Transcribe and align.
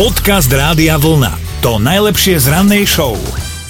Podcast 0.00 0.48
Rádia 0.48 0.96
Vlna. 0.96 1.60
To 1.60 1.76
najlepšie 1.76 2.40
z 2.40 2.48
rannej 2.48 2.88
show. 2.88 3.20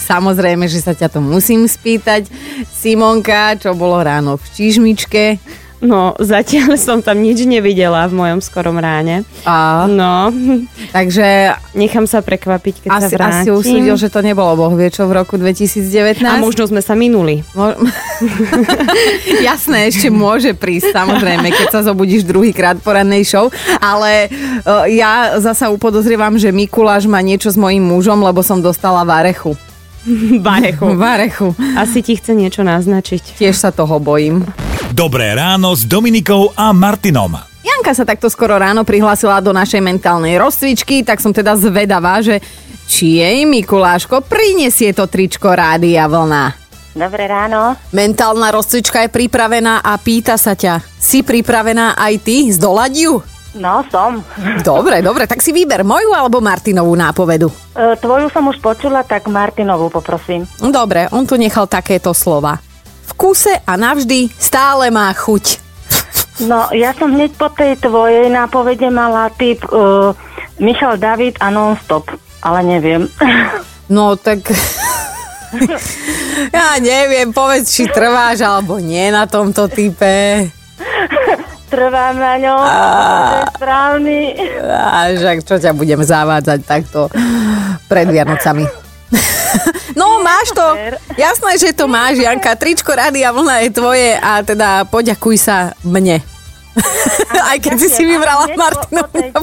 Samozrejme, 0.07 0.63
že 0.71 0.79
sa 0.79 0.95
ťa 0.95 1.11
to 1.11 1.19
musím 1.19 1.67
spýtať. 1.67 2.31
Simonka, 2.71 3.59
čo 3.59 3.75
bolo 3.75 3.99
ráno 3.99 4.39
v 4.39 4.47
čižmičke? 4.55 5.43
No, 5.81 6.13
zatiaľ 6.15 6.77
som 6.77 7.01
tam 7.01 7.19
nič 7.19 7.41
nevidela 7.43 8.05
v 8.05 8.13
mojom 8.13 8.39
skorom 8.39 8.77
ráne. 8.77 9.25
A, 9.43 9.89
No, 9.89 10.29
takže 10.93 11.57
nechám 11.73 12.05
sa 12.05 12.21
prekvapiť, 12.21 12.85
keď 12.85 12.91
sa 12.91 13.01
asi, 13.03 13.15
vrátim. 13.17 13.41
asi 13.41 13.49
usúdil, 13.49 13.97
že 13.97 14.07
to 14.07 14.21
nebolo 14.21 14.53
Boh 14.55 14.77
vie 14.77 14.89
čo 14.89 15.09
v 15.09 15.17
roku 15.17 15.35
2019. 15.35 16.21
A 16.21 16.37
možno 16.37 16.65
sme 16.65 16.79
sa 16.79 16.93
minuli. 16.93 17.41
Mo- 17.53 17.73
Jasné, 19.41 19.89
ešte 19.89 20.09
môže 20.09 20.53
prísť, 20.53 20.93
samozrejme, 20.93 21.49
keď 21.49 21.67
sa 21.71 21.81
zobudíš 21.81 22.23
druhýkrát 22.23 22.77
po 22.77 22.93
rannej 22.93 23.25
show, 23.25 23.49
ale 23.77 24.29
uh, 24.29 24.85
ja 24.85 25.41
zasa 25.41 25.69
upodozrievam, 25.69 26.37
že 26.37 26.53
Mikuláš 26.53 27.09
má 27.09 27.19
niečo 27.19 27.49
s 27.49 27.57
mojím 27.57 27.89
mužom, 27.89 28.21
lebo 28.21 28.41
som 28.41 28.61
dostala 28.61 29.01
varechu. 29.01 29.57
Barechu. 30.41 30.93
Varechu. 30.93 31.49
Asi 31.73 32.01
ti 32.01 32.17
chce 32.17 32.33
niečo 32.33 32.61
naznačiť. 32.61 33.37
Tiež 33.37 33.53
sa 33.53 33.69
toho 33.69 33.97
bojím. 33.97 34.45
Dobré 34.91 35.39
ráno 35.39 35.71
s 35.71 35.87
Dominikou 35.87 36.51
a 36.59 36.75
Martinom. 36.75 37.39
Janka 37.63 37.95
sa 37.95 38.03
takto 38.03 38.27
skoro 38.27 38.59
ráno 38.59 38.83
prihlásila 38.83 39.39
do 39.39 39.55
našej 39.55 39.79
mentálnej 39.79 40.35
rozcvičky, 40.35 41.07
tak 41.07 41.23
som 41.23 41.31
teda 41.31 41.55
zvedavá, 41.55 42.19
že 42.19 42.43
či 42.91 43.23
jej 43.23 43.47
Mikuláško 43.47 44.27
prinesie 44.27 44.91
to 44.91 45.07
tričko 45.07 45.55
Rádia 45.55 46.11
Vlna. 46.11 46.59
Dobré 46.99 47.31
ráno. 47.31 47.79
Mentálna 47.95 48.51
rozcvička 48.51 49.07
je 49.07 49.15
pripravená 49.15 49.79
a 49.79 49.95
pýta 49.95 50.35
sa 50.35 50.59
ťa, 50.59 50.83
si 50.99 51.23
pripravená 51.23 51.95
aj 51.95 52.15
ty 52.27 52.51
z 52.51 52.59
doladiu? 52.59 53.23
No, 53.55 53.87
som. 53.95 54.27
Dobre, 54.67 55.07
dobre, 55.07 55.31
tak 55.31 55.39
si 55.39 55.55
vyber 55.55 55.87
moju 55.87 56.11
alebo 56.19 56.43
Martinovú 56.43 56.99
nápovedu. 56.99 57.47
E, 57.79 57.95
tvoju 57.95 58.27
som 58.35 58.43
už 58.51 58.59
počula, 58.59 59.07
tak 59.07 59.31
Martinovú 59.31 59.87
poprosím. 59.87 60.51
Dobre, 60.59 61.07
on 61.15 61.31
tu 61.31 61.39
nechal 61.39 61.71
takéto 61.71 62.11
slova. 62.11 62.59
Kuse 63.21 63.53
a 63.69 63.77
navždy 63.77 64.33
stále 64.33 64.89
má 64.89 65.13
chuť. 65.13 65.61
No, 66.49 66.73
ja 66.73 66.97
som 66.97 67.13
hneď 67.13 67.37
po 67.37 67.53
tej 67.53 67.77
tvojej 67.77 68.33
nápovede 68.33 68.89
mala 68.89 69.29
typ 69.37 69.61
uh, 69.69 70.17
Michal 70.57 70.97
David 70.97 71.37
a 71.37 71.53
non-stop, 71.53 72.09
ale 72.41 72.65
neviem. 72.65 73.05
No 73.91 74.15
tak... 74.15 74.47
ja 76.55 76.79
neviem, 76.79 77.35
povedz, 77.35 77.75
či 77.75 77.91
trváš 77.91 78.39
alebo 78.39 78.79
nie 78.79 79.11
na 79.11 79.27
tomto 79.27 79.67
type. 79.67 80.47
Trvám 81.67 82.15
na 82.15 82.39
ňom, 82.39 82.61
to 82.63 83.35
je 83.35 83.47
správny. 83.59 84.19
A 84.71 85.11
však 85.11 85.43
čo 85.43 85.59
ťa 85.59 85.75
budem 85.75 86.07
zavádzať 86.07 86.61
takto 86.63 87.11
pred 87.91 88.07
Vianocami. 88.15 88.80
No, 89.99 90.23
máš 90.23 90.55
to. 90.55 90.67
Jasné, 91.19 91.59
že 91.59 91.75
to 91.75 91.91
máš, 91.91 92.23
Janka. 92.23 92.55
Tričko 92.55 92.95
Rádia 92.95 93.35
Vlna 93.35 93.67
je 93.67 93.71
tvoje 93.75 94.11
a 94.15 94.41
teda 94.47 94.87
poďakuj 94.87 95.35
sa 95.37 95.75
mne. 95.83 96.23
Aj 97.51 97.59
keď 97.59 97.75
si 97.75 97.89
si 97.91 98.03
vybrala 98.07 98.47
tej- 98.47 99.35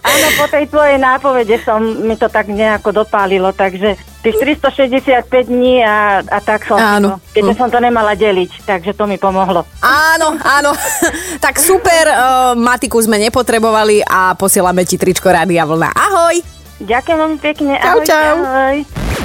Áno, 0.00 0.26
po 0.36 0.46
tej 0.48 0.64
tvojej 0.68 0.96
nápovede 0.96 1.60
som 1.60 1.80
mi 1.80 2.16
to 2.16 2.28
tak 2.28 2.48
nejako 2.48 3.04
dopálilo, 3.04 3.52
takže 3.52 3.96
tých 4.24 4.36
365 4.60 5.28
dní 5.48 5.84
a, 5.84 6.20
a 6.24 6.38
tak 6.40 6.64
som 6.64 6.76
Áno. 6.76 7.20
to, 7.20 7.36
keďže 7.36 7.54
som 7.56 7.68
to 7.68 7.80
nemala 7.80 8.16
deliť, 8.16 8.64
takže 8.64 8.96
to 8.96 9.04
mi 9.04 9.20
pomohlo. 9.20 9.64
Áno, 9.80 10.36
áno. 10.40 10.72
tak 11.44 11.60
super, 11.60 12.04
uh, 12.10 12.52
Matiku 12.56 13.00
sme 13.00 13.20
nepotrebovali 13.20 14.04
a 14.04 14.32
posielame 14.36 14.84
ti 14.84 14.96
tričko 15.00 15.28
Rádia 15.28 15.64
Vlna. 15.68 15.92
Ahoj! 15.92 16.59
Ďakujem 16.80 17.18
veľmi 17.20 17.38
pekne. 17.44 17.72
Čau, 17.76 17.88
ahojte, 18.00 18.08
čau. 18.08 18.36
Ahoj. 18.40 18.76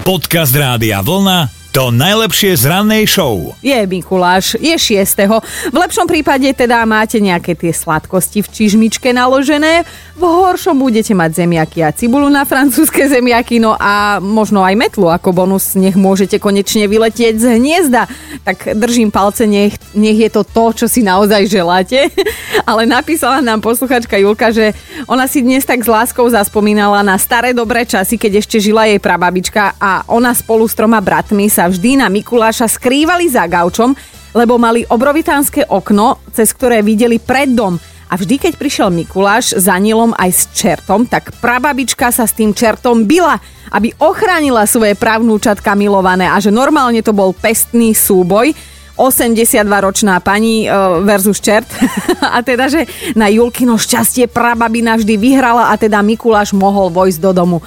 Podcast 0.03 0.53
Rádia 0.53 0.99
Vlna. 0.99 1.54
To 1.75 1.91
najlepšie 1.91 2.55
z 2.55 2.71
rannej 2.71 3.03
show. 3.03 3.51
Je 3.59 3.75
Mikuláš, 3.75 4.55
je 4.63 4.71
6. 4.71 5.27
V 5.67 5.75
lepšom 5.75 6.07
prípade 6.07 6.47
teda 6.55 6.87
máte 6.87 7.19
nejaké 7.19 7.51
tie 7.51 7.75
sladkosti 7.75 8.39
v 8.39 8.47
čižmičke 8.47 9.11
naložené, 9.11 9.83
v 10.15 10.23
horšom 10.23 10.79
budete 10.79 11.11
mať 11.11 11.43
zemiaky 11.43 11.83
a 11.83 11.91
cibulu 11.91 12.31
na 12.31 12.47
francúzske 12.47 13.03
zemiaky, 13.11 13.59
no 13.59 13.75
a 13.75 14.23
možno 14.23 14.63
aj 14.63 14.71
metlu 14.79 15.11
ako 15.11 15.35
bonus, 15.35 15.75
nech 15.75 15.99
môžete 15.99 16.39
konečne 16.39 16.87
vyletieť 16.87 17.35
z 17.35 17.59
hniezda. 17.59 18.07
Tak 18.47 18.79
držím 18.79 19.11
palce, 19.11 19.43
nech, 19.43 19.75
nech 19.91 20.15
je 20.15 20.31
to 20.31 20.47
to, 20.47 20.71
čo 20.71 20.85
si 20.87 21.03
naozaj 21.03 21.43
želáte. 21.51 22.07
Ale 22.71 22.87
napísala 22.87 23.43
nám 23.43 23.59
posluchačka 23.59 24.15
Julka, 24.15 24.55
že 24.55 24.71
ona 25.11 25.27
si 25.27 25.43
dnes 25.43 25.67
tak 25.67 25.83
s 25.83 25.91
láskou 25.91 26.23
zaspomínala 26.31 27.03
na 27.03 27.19
staré 27.19 27.51
dobré 27.51 27.83
časy, 27.83 28.15
keď 28.15 28.39
ešte 28.39 28.63
žila 28.63 28.87
jej 28.87 29.03
prababička 29.03 29.75
a 29.75 30.07
ona 30.07 30.31
spolu 30.31 30.63
s 30.63 30.71
troma 30.71 31.03
bratmi 31.03 31.51
sa 31.51 31.64
vždy 31.67 32.01
na 32.01 32.07
Mikuláša 32.11 32.69
skrývali 32.69 33.29
za 33.29 33.45
gaučom, 33.49 33.95
lebo 34.35 34.59
mali 34.59 34.83
obrovitánske 34.83 35.71
okno, 35.71 36.19
cez 36.35 36.51
ktoré 36.51 36.83
videli 36.83 37.17
pred 37.17 37.55
dom. 37.55 37.79
A 38.05 38.13
vždy, 38.19 38.37
keď 38.37 38.53
prišiel 38.59 38.89
Mikuláš 38.93 39.57
za 39.57 39.73
Nilom 39.81 40.13
aj 40.13 40.29
s 40.29 40.43
čertom, 40.53 41.09
tak 41.09 41.33
prababička 41.41 42.13
sa 42.13 42.29
s 42.29 42.37
tým 42.37 42.53
čertom 42.53 43.07
bila, 43.09 43.41
aby 43.73 43.89
ochránila 43.97 44.69
svoje 44.69 44.93
pravnúčatka 44.93 45.73
milované 45.73 46.29
a 46.29 46.37
že 46.37 46.53
normálne 46.53 47.01
to 47.01 47.15
bol 47.15 47.33
pestný 47.33 47.97
súboj. 47.97 48.53
82-ročná 48.95 50.23
pani 50.23 50.65
e, 50.65 50.67
versus 51.03 51.43
čert. 51.43 51.67
a 52.35 52.39
teda, 52.39 52.71
že 52.71 52.87
na 53.13 53.27
Julkino 53.27 53.75
šťastie 53.75 54.31
prababina 54.31 54.95
vždy 54.95 55.19
vyhrala 55.19 55.71
a 55.71 55.75
teda 55.75 55.99
Mikuláš 55.99 56.55
mohol 56.55 56.87
vojsť 56.91 57.19
do 57.19 57.31
domu. 57.35 57.57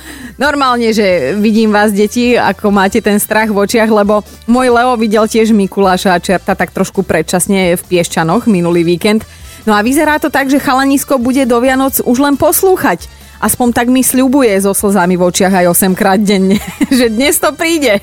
Normálne, 0.41 0.93
že 0.97 1.37
vidím 1.37 1.69
vás, 1.69 1.93
deti, 1.93 2.33
ako 2.37 2.72
máte 2.72 3.05
ten 3.05 3.21
strach 3.21 3.53
v 3.53 3.61
očiach, 3.61 3.91
lebo 3.93 4.25
môj 4.49 4.72
Leo 4.72 4.97
videl 4.97 5.28
tiež 5.28 5.53
Mikuláša 5.53 6.17
a 6.17 6.22
čerta 6.22 6.56
tak 6.56 6.72
trošku 6.72 7.05
predčasne 7.05 7.77
v 7.77 7.83
Piešťanoch 7.83 8.49
minulý 8.49 8.87
víkend. 8.87 9.27
No 9.69 9.77
a 9.77 9.84
vyzerá 9.84 10.17
to 10.17 10.33
tak, 10.33 10.49
že 10.49 10.62
chalanisko 10.62 11.21
bude 11.21 11.44
do 11.44 11.61
Vianoc 11.61 12.00
už 12.00 12.17
len 12.25 12.41
poslúchať. 12.41 13.18
Aspoň 13.38 13.71
tak 13.71 13.87
mi 13.87 14.03
sľubuje 14.03 14.50
so 14.59 14.75
slzami 14.75 15.15
v 15.15 15.22
očiach 15.31 15.62
aj 15.62 15.66
8 15.71 15.94
krát 15.94 16.19
denne, 16.19 16.59
že 16.99 17.06
dnes 17.06 17.38
to 17.38 17.54
príde. 17.54 18.03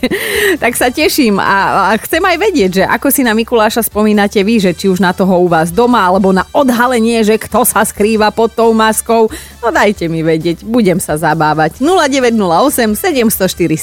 tak 0.63 0.79
sa 0.79 0.87
teším 0.87 1.43
a, 1.43 1.91
a 1.91 1.99
chcem 1.99 2.23
aj 2.23 2.37
vedieť, 2.39 2.71
že 2.71 2.83
ako 2.87 3.07
si 3.11 3.21
na 3.27 3.35
Mikuláša 3.35 3.83
spomínate 3.83 4.39
vy, 4.47 4.63
že 4.63 4.71
či 4.71 4.87
už 4.87 5.03
na 5.03 5.11
toho 5.11 5.43
u 5.43 5.51
vás 5.51 5.75
doma, 5.75 6.07
alebo 6.07 6.31
na 6.31 6.47
odhalenie, 6.55 7.19
že 7.27 7.35
kto 7.35 7.67
sa 7.67 7.83
skrýva 7.83 8.31
pod 8.31 8.55
tou 8.55 8.71
maskou. 8.71 9.27
No 9.59 9.75
dajte 9.75 10.07
mi 10.07 10.23
vedieť, 10.23 10.63
budem 10.63 11.03
sa 11.03 11.19
zabávať. 11.19 11.83
0908 11.83 12.95
704 12.95 13.75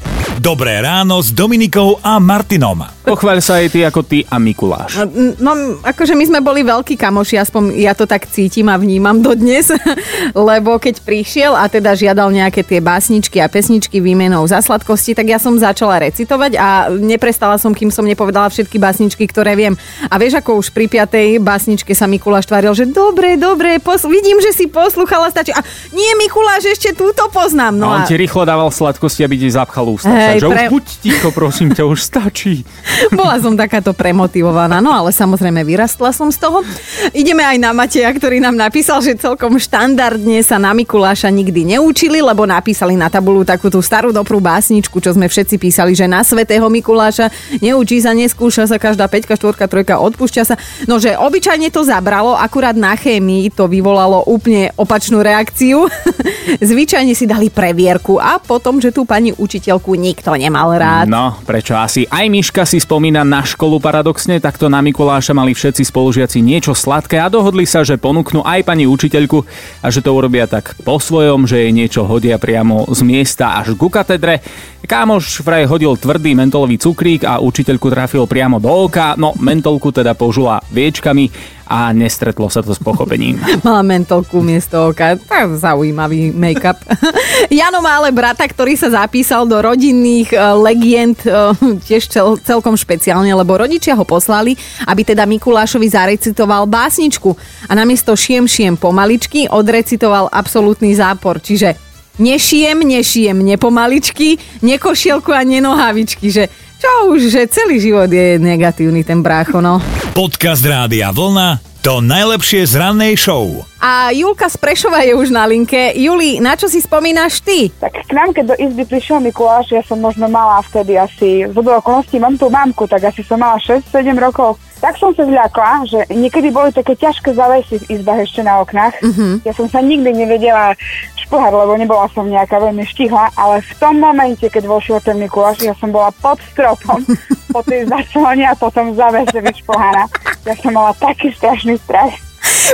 704. 0.00 0.23
Dobré 0.34 0.82
ráno 0.82 1.22
s 1.22 1.30
Dominikou 1.30 2.02
a 2.02 2.18
Martinom. 2.18 2.82
Pochváľ 3.04 3.38
sa 3.38 3.60
aj 3.60 3.68
ty 3.68 3.84
ako 3.84 4.00
ty 4.00 4.24
a 4.24 4.40
Mikuláš. 4.40 5.04
No, 5.38 5.52
akože 5.78 6.16
my 6.16 6.24
sme 6.24 6.40
boli 6.40 6.64
veľkí 6.64 6.96
kamoši, 6.96 7.36
aspoň 7.36 7.76
ja 7.76 7.92
to 7.92 8.02
tak 8.02 8.26
cítim 8.26 8.66
a 8.66 8.74
vnímam 8.74 9.20
dodnes, 9.20 9.68
lebo 10.32 10.80
keď 10.80 11.04
prišiel 11.04 11.52
a 11.52 11.68
teda 11.68 11.92
žiadal 11.92 12.32
nejaké 12.32 12.64
tie 12.64 12.80
básničky 12.80 13.38
a 13.38 13.46
pesničky 13.46 14.00
výmenou 14.00 14.42
za 14.44 14.58
sladkosti, 14.58 15.12
tak 15.12 15.28
ja 15.28 15.36
som 15.36 15.54
začala 15.54 16.00
recitovať 16.00 16.56
a 16.56 16.68
neprestala 16.90 17.54
som, 17.54 17.70
kým 17.70 17.92
som 17.92 18.02
nepovedala 18.02 18.48
všetky 18.48 18.80
básničky, 18.80 19.28
ktoré 19.28 19.52
viem. 19.52 19.76
A 20.08 20.16
vieš, 20.16 20.40
ako 20.40 20.58
už 20.58 20.72
pri 20.72 20.88
piatej 20.88 21.38
básničke 21.38 21.92
sa 21.92 22.08
Mikuláš 22.08 22.48
tváril, 22.48 22.72
že 22.72 22.88
dobre, 22.88 23.36
dobre, 23.36 23.76
pos- 23.78 24.08
vidím, 24.08 24.40
že 24.40 24.50
si 24.50 24.64
poslúchala, 24.64 25.28
stačí. 25.28 25.52
A 25.52 25.60
nie, 25.92 26.08
Mikuláš, 26.16 26.72
ešte 26.72 26.96
túto 26.96 27.28
poznám. 27.28 27.76
No 27.76 27.84
No 27.84 27.92
a 27.92 27.94
on 27.94 28.02
a 28.02 28.08
ti 28.08 28.16
rýchlo 28.16 28.42
dával 28.42 28.72
sladkosti, 28.72 29.22
aby 29.22 29.36
ti 29.36 29.52
zapchal 29.52 29.84
ústa. 29.84 30.08
Hej, 30.32 30.40
že 30.40 30.48
pre- 30.48 30.68
už 30.68 30.72
buď 30.72 30.84
ticho, 31.04 31.28
prosím 31.34 31.68
ťa, 31.76 31.84
už 31.84 32.00
stačí. 32.00 32.64
Bola 33.18 33.36
som 33.42 33.52
takáto 33.52 33.92
premotivovaná, 33.92 34.80
no 34.80 34.94
ale 34.94 35.12
samozrejme 35.12 35.60
vyrastla 35.66 36.14
som 36.16 36.32
z 36.32 36.40
toho. 36.40 36.64
Ideme 37.12 37.44
aj 37.44 37.58
na 37.60 37.70
Mateja, 37.76 38.08
ktorý 38.08 38.40
nám 38.40 38.56
napísal, 38.56 39.04
že 39.04 39.18
celkom 39.18 39.60
štandardne 39.60 40.40
sa 40.40 40.56
na 40.56 40.72
Mikuláša 40.72 41.28
nikdy 41.28 41.76
neučili, 41.76 42.24
lebo 42.24 42.48
napísali 42.48 42.96
na 42.96 43.12
tabulu 43.12 43.44
takú 43.44 43.68
tú 43.68 43.84
starú 43.84 44.10
dobrú 44.10 44.40
básničku, 44.40 44.98
čo 44.98 45.12
sme 45.12 45.28
všetci 45.28 45.56
písali, 45.60 45.92
že 45.92 46.08
na 46.08 46.24
svetého 46.24 46.66
Mikuláša 46.66 47.28
neučí 47.60 48.00
sa, 48.00 48.16
neskúša 48.16 48.68
sa 48.68 48.76
každá 48.80 49.06
5, 49.10 49.36
4, 49.36 49.68
3, 49.68 49.96
odpúšťa 49.98 50.42
sa. 50.44 50.54
No, 50.88 50.96
že 51.00 51.16
obyčajne 51.16 51.68
to 51.68 51.84
zabralo, 51.84 52.36
akurát 52.36 52.76
na 52.76 52.94
chémii 52.94 53.52
to 53.52 53.68
vyvolalo 53.70 54.24
úplne 54.28 54.70
opačnú 54.78 55.20
reakciu. 55.20 55.86
Zvyčajne 56.70 57.12
si 57.16 57.24
dali 57.24 57.48
previerku 57.48 58.20
a 58.20 58.38
potom, 58.38 58.78
že 58.78 58.94
tú 58.94 59.08
pani 59.08 59.32
učiteľku 59.34 59.96
nikto 60.14 60.30
nemal 60.38 60.70
rád. 60.78 61.10
No, 61.10 61.34
prečo 61.42 61.74
asi 61.74 62.06
aj 62.06 62.30
Miška 62.30 62.62
si 62.62 62.78
spomína 62.78 63.26
na 63.26 63.42
školu 63.42 63.82
paradoxne, 63.82 64.38
takto 64.38 64.70
na 64.70 64.78
Mikuláša 64.78 65.34
mali 65.34 65.50
všetci 65.58 65.82
spolužiaci 65.90 66.38
niečo 66.38 66.70
sladké 66.70 67.18
a 67.18 67.26
dohodli 67.26 67.66
sa, 67.66 67.82
že 67.82 67.98
ponúknú 67.98 68.46
aj 68.46 68.62
pani 68.62 68.86
učiteľku 68.86 69.42
a 69.82 69.86
že 69.90 70.06
to 70.06 70.14
urobia 70.14 70.46
tak 70.46 70.78
po 70.86 71.02
svojom, 71.02 71.50
že 71.50 71.66
jej 71.66 71.74
niečo 71.74 72.06
hodia 72.06 72.38
priamo 72.38 72.86
z 72.94 73.02
miesta 73.02 73.58
až 73.58 73.74
ku 73.74 73.90
katedre. 73.90 74.38
Kámoš 74.84 75.42
vraj 75.42 75.66
hodil 75.66 75.96
tvrdý 75.96 76.36
mentolový 76.36 76.76
cukrík 76.78 77.26
a 77.26 77.40
učiteľku 77.40 77.88
trafil 77.90 78.30
priamo 78.30 78.62
do 78.62 78.70
oka, 78.70 79.18
no 79.18 79.34
mentolku 79.34 79.90
teda 79.90 80.14
požula 80.14 80.60
viečkami 80.70 81.26
a 81.64 81.90
nestretlo 81.96 82.52
sa 82.52 82.60
to 82.60 82.76
s 82.76 82.80
pochopením. 82.80 83.40
Mala 83.66 83.80
mentolku 83.80 84.44
miesto 84.44 84.92
oka. 84.92 85.16
Tak 85.16 85.56
zaujímavý 85.56 86.30
make-up. 86.32 86.76
Jano 87.52 87.80
má 87.80 88.00
ale 88.00 88.12
brata, 88.12 88.44
ktorý 88.44 88.76
sa 88.76 88.92
zapísal 88.92 89.48
do 89.48 89.56
rodinných 89.60 90.32
e, 90.32 90.38
legend 90.60 91.24
e, 91.24 91.32
tiež 91.80 92.08
cel, 92.12 92.36
celkom 92.40 92.76
špeciálne, 92.76 93.32
lebo 93.32 93.56
rodičia 93.56 93.96
ho 93.96 94.04
poslali, 94.04 94.56
aby 94.84 95.02
teda 95.02 95.24
Mikulášovi 95.24 95.88
zarecitoval 95.88 96.68
básničku 96.68 97.32
a 97.68 97.72
namiesto 97.72 98.12
šiem 98.12 98.44
šiem 98.44 98.76
pomaličky 98.76 99.48
odrecitoval 99.48 100.28
absolútny 100.28 100.92
zápor. 100.92 101.40
Čiže 101.40 101.76
nešijem, 102.20 102.78
nešijem 102.84 103.40
nepomaličky, 103.40 104.36
nekošielku 104.62 105.32
a 105.32 105.42
nenohavičky, 105.42 106.28
že 106.30 106.46
čo 106.84 107.16
už, 107.16 107.32
že 107.32 107.48
celý 107.48 107.80
život 107.80 108.12
je 108.12 108.36
negatívny 108.36 109.08
ten 109.08 109.24
brácho, 109.24 109.64
no. 109.64 109.80
Podcast 110.14 110.62
Rádia 110.62 111.10
Vlna 111.10 111.58
to 111.82 111.98
najlepšie 112.00 112.64
z 112.70 112.80
rannej 112.80 113.18
show. 113.18 113.66
A 113.82 114.14
Julka 114.14 114.46
z 114.46 114.56
Prešova 114.56 115.04
je 115.04 115.12
už 115.12 115.28
na 115.28 115.44
linke. 115.44 115.92
Juli, 115.98 116.40
na 116.40 116.56
čo 116.56 116.64
si 116.64 116.80
spomínaš 116.80 117.42
ty? 117.44 117.68
Tak 117.76 118.08
k 118.08 118.12
nám, 118.14 118.32
keď 118.32 118.54
do 118.54 118.56
izby 118.56 118.88
prišiel 118.88 119.20
Mikuláš, 119.20 119.74
ja 119.74 119.82
som 119.82 120.00
možno 120.00 120.30
mala 120.30 120.64
vtedy 120.64 120.96
asi, 120.96 121.44
z 121.44 121.52
okolností 121.52 122.16
mám 122.22 122.38
tú 122.38 122.46
mamku, 122.46 122.88
tak 122.88 123.04
asi 123.10 123.20
som 123.26 123.36
mala 123.36 123.60
6-7 123.60 123.90
rokov. 124.16 124.56
Tak 124.80 124.96
som 124.96 125.12
sa 125.12 125.28
zľakla, 125.28 125.84
že 125.84 125.98
niekedy 126.08 126.48
boli 126.54 126.70
také 126.70 126.96
ťažké 126.96 127.36
zavesy 127.36 127.82
v 127.82 128.00
izbách 128.00 128.24
ešte 128.24 128.40
na 128.46 128.64
oknách. 128.64 128.94
Uh-huh. 129.04 129.42
Ja 129.44 129.52
som 129.52 129.68
sa 129.68 129.84
nikdy 129.84 130.14
nevedela 130.14 130.78
šplhať, 131.24 131.52
lebo 131.56 131.72
nebola 131.74 132.06
som 132.12 132.28
nejaká 132.28 132.60
veľmi 132.60 132.84
štihla, 132.84 133.32
ale 133.34 133.64
v 133.64 133.72
tom 133.80 133.96
momente, 133.96 134.44
keď 134.46 134.64
vošiel 134.68 134.98
ten 135.00 135.16
Mikuláš, 135.16 135.64
ja 135.64 135.74
som 135.80 135.88
bola 135.90 136.12
pod 136.20 136.38
stropom, 136.52 137.00
po 137.54 137.60
tej 137.64 137.88
zaslone 137.88 138.44
a 138.44 138.54
potom 138.54 138.92
zavese 138.92 139.40
vyšplhaná. 139.40 140.04
Ja 140.44 140.54
som 140.60 140.76
mala 140.76 140.92
taký 141.00 141.32
strašný 141.32 141.80
strach. 141.80 142.12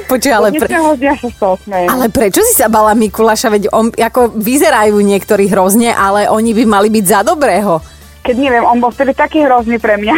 Počuj, 0.06 0.32
ale, 0.34 0.50
pre... 0.54 0.66
ale 1.86 2.06
prečo 2.10 2.42
si 2.42 2.54
sa 2.58 2.66
bala 2.66 2.94
Mikuláša? 2.94 3.50
Veď 3.50 3.70
on, 3.70 3.94
ako 3.94 4.34
vyzerajú 4.34 4.98
niektorí 4.98 5.46
hrozne, 5.46 5.94
ale 5.94 6.26
oni 6.26 6.50
by 6.54 6.64
mali 6.66 6.88
byť 6.90 7.04
za 7.06 7.20
dobrého. 7.22 7.78
Keď 8.20 8.36
neviem, 8.36 8.66
on 8.66 8.82
bol 8.82 8.92
vtedy 8.92 9.16
taký 9.16 9.46
hrozný 9.46 9.80
pre 9.80 9.96
mňa. 9.96 10.16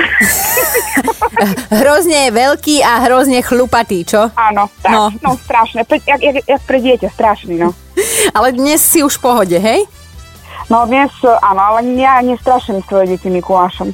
hrozne 1.83 2.35
veľký 2.35 2.83
a 2.83 3.07
hrozne 3.07 3.41
chlupatý, 3.45 4.03
čo? 4.03 4.33
Áno, 4.35 4.67
tak, 4.83 4.93
no. 4.93 5.03
no 5.23 5.31
strašne. 5.39 5.87
Jak, 5.87 6.21
jak, 6.21 6.43
jak 6.43 6.63
pre 6.67 6.79
dieťa, 6.83 7.09
strašný, 7.15 7.63
no. 7.63 7.71
ale 8.37 8.53
dnes 8.53 8.81
si 8.83 9.03
už 9.03 9.19
v 9.19 9.25
pohode, 9.25 9.57
hej? 9.59 9.85
No 10.71 10.89
dnes, 10.89 11.13
áno, 11.23 11.61
ale 11.61 11.85
ja 11.99 12.23
nestraším 12.25 12.81
svoje 12.87 13.17
deti 13.17 13.29
Mikulášom. 13.29 13.93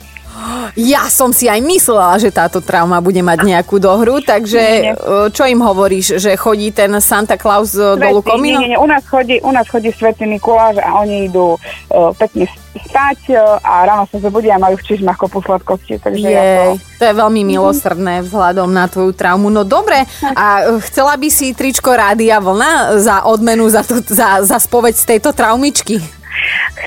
Ja 0.79 1.11
som 1.11 1.35
si 1.35 1.50
aj 1.50 1.58
myslela, 1.64 2.20
že 2.23 2.31
táto 2.31 2.62
trauma 2.62 3.02
bude 3.02 3.19
mať 3.19 3.43
nejakú 3.43 3.82
dohru, 3.82 4.23
takže 4.23 4.61
nie, 4.61 4.85
nie. 4.90 4.94
E, 4.94 5.31
čo 5.35 5.43
im 5.49 5.58
hovoríš, 5.58 6.23
že 6.23 6.38
chodí 6.38 6.70
ten 6.70 6.93
Santa 7.02 7.35
Claus 7.35 7.75
Svetý, 7.75 7.99
dolu 7.99 8.20
komino? 8.23 8.62
Nie, 8.62 8.75
nie, 8.75 8.79
u 8.79 8.87
nás 8.87 9.02
chodí, 9.06 9.43
u 9.43 9.50
nás 9.50 9.67
chodí 9.67 9.90
Svetý 9.90 10.29
Mikuláš 10.29 10.79
a 10.79 11.02
oni 11.02 11.26
idú 11.26 11.58
uh, 11.58 12.14
pekne 12.14 12.46
spať 12.79 13.35
uh, 13.35 13.58
a 13.58 13.88
ráno 13.88 14.06
sa 14.06 14.23
zobudia 14.23 14.55
a 14.55 14.62
majú 14.62 14.79
v 14.79 14.87
čižmách 14.87 15.19
kopu 15.19 15.43
sladkosti. 15.43 15.99
Takže 15.99 16.26
Jej, 16.29 16.37
ja 16.37 16.43
to... 16.43 16.79
to 17.00 17.05
je 17.11 17.14
veľmi 17.17 17.43
mhm. 17.43 17.49
milosrdné 17.49 18.14
vzhľadom 18.29 18.69
na 18.70 18.87
tvoju 18.87 19.12
traumu. 19.17 19.50
No 19.50 19.67
dobre, 19.67 20.06
a 20.23 20.79
chcela 20.87 21.19
by 21.19 21.29
si 21.32 21.56
tričko 21.56 21.91
Rádia 21.91 22.38
Vlna 22.38 23.00
za 23.02 23.26
odmenu 23.26 23.67
za, 23.67 23.82
tu, 23.82 23.99
za, 24.06 24.44
za 24.46 24.58
spoveď 24.61 24.94
z 24.94 25.05
tejto 25.17 25.31
traumičky? 25.34 26.18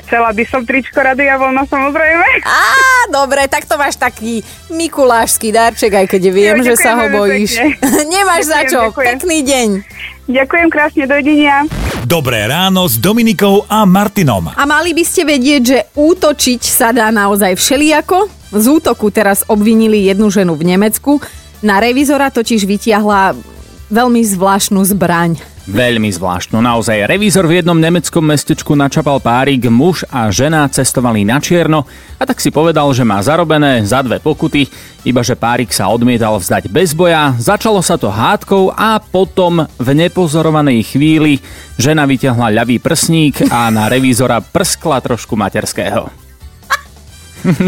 Chcela 0.06 0.32
by 0.32 0.44
som 0.48 0.64
tričko 0.64 0.98
Radia 1.00 1.36
Voľna 1.36 1.68
samozrejme. 1.68 2.28
Á, 2.44 2.64
dobre, 3.12 3.44
tak 3.48 3.68
to 3.68 3.76
máš 3.76 4.00
taký 4.00 4.40
mikulášsky 4.72 5.52
darček, 5.52 5.92
aj 5.92 6.06
keď 6.08 6.22
viem, 6.32 6.58
jo, 6.64 6.72
že 6.72 6.74
sa 6.80 6.96
ho 6.96 7.06
bojíš. 7.12 7.60
Nemáš 8.12 8.48
ďakujem, 8.48 8.52
za 8.52 8.60
čo. 8.68 8.80
Ďakujem. 8.88 9.08
Pekný 9.12 9.38
deň. 9.44 9.68
Ďakujem 10.22 10.68
krásne, 10.70 11.04
dovidenia. 11.04 11.66
Dobré 12.06 12.46
ráno 12.46 12.86
s 12.86 12.96
Dominikou 12.96 13.66
a 13.66 13.82
Martinom. 13.82 14.54
A 14.54 14.62
mali 14.64 14.94
by 14.94 15.04
ste 15.04 15.26
vedieť, 15.26 15.62
že 15.62 15.78
útočiť 15.98 16.62
sa 16.62 16.94
dá 16.94 17.10
naozaj 17.10 17.58
všelijako. 17.58 18.30
Z 18.52 18.64
útoku 18.68 19.10
teraz 19.10 19.42
obvinili 19.48 20.06
jednu 20.06 20.30
ženu 20.30 20.54
v 20.54 20.76
Nemecku. 20.76 21.18
Na 21.62 21.78
revizora 21.78 22.30
totiž 22.30 22.66
vytiahla 22.66 23.34
veľmi 23.92 24.24
zvláštnu 24.24 24.80
zbraň. 24.88 25.36
Veľmi 25.62 26.10
zvláštno. 26.10 26.58
Naozaj, 26.58 27.06
revízor 27.06 27.46
v 27.46 27.62
jednom 27.62 27.78
nemeckom 27.78 28.24
mestečku 28.24 28.74
načapal 28.74 29.22
párik, 29.22 29.62
muž 29.70 30.02
a 30.10 30.26
žena 30.32 30.66
cestovali 30.66 31.22
na 31.22 31.38
čierno 31.38 31.86
a 32.18 32.26
tak 32.26 32.42
si 32.42 32.50
povedal, 32.50 32.90
že 32.90 33.06
má 33.06 33.22
zarobené 33.22 33.86
za 33.86 34.02
dve 34.02 34.18
pokuty, 34.18 34.66
iba 35.06 35.22
že 35.22 35.38
párik 35.38 35.70
sa 35.70 35.86
odmietal 35.86 36.34
vzdať 36.34 36.66
bez 36.66 36.98
boja, 36.98 37.38
začalo 37.38 37.78
sa 37.78 37.94
to 37.94 38.10
hádkou 38.10 38.74
a 38.74 38.98
potom 38.98 39.62
v 39.78 39.88
nepozorovanej 39.94 40.82
chvíli 40.82 41.38
žena 41.78 42.10
vyťahla 42.10 42.50
ľavý 42.50 42.82
prsník 42.82 43.46
a 43.46 43.70
na 43.70 43.86
revízora 43.86 44.42
prskla 44.42 44.98
trošku 44.98 45.38
materského. 45.38 46.10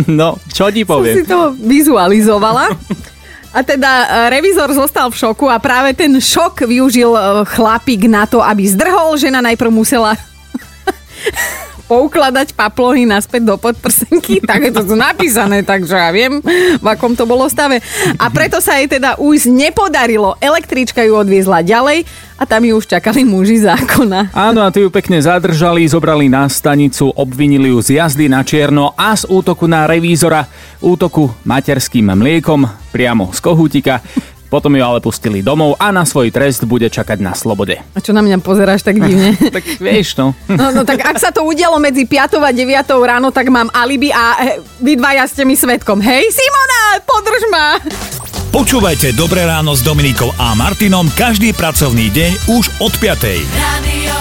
No, 0.06 0.38
čo 0.55 0.70
ti 0.70 0.87
poviem? 0.87 1.19
Som 1.19 1.23
si 1.27 1.27
to 1.27 1.41
vizualizovala. 1.59 2.70
A 3.55 3.62
teda 3.62 3.91
e, 4.03 4.06
revizor 4.35 4.67
zostal 4.75 5.15
v 5.15 5.19
šoku 5.23 5.47
a 5.47 5.62
práve 5.62 5.95
ten 5.95 6.11
šok 6.19 6.67
využil 6.67 7.15
e, 7.15 7.23
chlapík 7.47 8.11
na 8.11 8.27
to, 8.27 8.43
aby 8.43 8.67
zdrhol. 8.67 9.15
Žena 9.15 9.39
najprv 9.39 9.71
musela 9.71 10.19
poukladať 11.85 12.57
paplohy 12.57 13.05
naspäť 13.05 13.43
do 13.45 13.57
podprsenky, 13.61 14.41
tak 14.49 14.69
je 14.69 14.73
to 14.73 14.83
tu 14.83 14.95
napísané, 14.97 15.63
takže 15.63 15.97
ja 15.97 16.11
viem, 16.11 16.41
v 16.81 16.87
akom 16.87 17.13
to 17.13 17.29
bolo 17.29 17.47
stave. 17.49 17.81
A 18.17 18.27
preto 18.33 18.59
sa 18.59 18.81
jej 18.81 18.89
teda 18.89 19.21
už 19.21 19.49
nepodarilo. 19.49 20.37
Električka 20.41 21.05
ju 21.05 21.17
odviezla 21.17 21.61
ďalej 21.61 22.09
a 22.35 22.43
tam 22.43 22.67
ju 22.67 22.75
už 22.77 22.91
čakali 22.91 23.23
muži 23.23 23.63
zákona. 23.63 24.35
Áno, 24.35 24.67
a 24.67 24.69
ty 24.75 24.83
ju 24.83 24.91
pekne 24.91 25.23
zadržali, 25.23 25.87
zobrali 25.87 26.27
na 26.27 26.51
stanicu, 26.51 27.15
obvinili 27.15 27.71
ju 27.71 27.79
z 27.79 28.03
jazdy 28.03 28.27
na 28.27 28.43
čierno 28.43 28.91
a 28.99 29.15
z 29.15 29.31
útoku 29.31 29.71
na 29.71 29.87
revízora, 29.87 30.51
útoku 30.83 31.31
materským 31.47 32.11
mliekom 32.11 32.67
priamo 32.91 33.31
z 33.31 33.39
kohútika. 33.39 34.03
Potom 34.49 34.73
ju 34.75 34.82
ale 34.85 35.00
pustili 35.02 35.43
domov 35.43 35.75
a 35.81 35.91
na 35.91 36.06
svoj 36.06 36.31
trest 36.31 36.64
bude 36.64 36.87
čakať 36.87 37.19
na 37.20 37.32
slobode. 37.35 37.81
A 37.94 37.99
čo 37.99 38.14
na 38.14 38.23
mňa 38.23 38.41
pozeráš 38.41 38.87
tak 38.87 39.00
divne? 39.00 39.35
tak 39.56 39.64
vieš 39.81 40.17
no. 40.20 40.32
no. 40.61 40.70
No 40.70 40.82
tak 40.87 41.02
ak 41.02 41.17
sa 41.19 41.35
to 41.35 41.44
udialo 41.44 41.76
medzi 41.82 42.06
5 42.06 42.38
a 42.38 42.50
9 42.52 42.87
ráno, 43.05 43.35
tak 43.35 43.50
mám 43.50 43.69
alibi 43.75 44.14
a 44.14 44.25
he, 44.41 44.52
vy 44.81 44.96
dvaja 44.96 45.26
ste 45.26 45.43
mi 45.43 45.58
svetkom. 45.58 45.99
Hej 45.99 46.31
Simona, 46.31 46.82
podrž 47.02 47.43
ma! 47.50 47.67
Počúvajte 48.55 49.19
Dobré 49.19 49.43
ráno 49.43 49.75
s 49.75 49.82
Dominikou 49.82 50.31
a 50.38 50.55
Martinom 50.55 51.11
každý 51.19 51.50
pracovný 51.50 52.06
deň 52.14 52.55
už 52.55 52.64
od 52.79 52.94
5. 53.02 53.43
Radio 53.50 54.14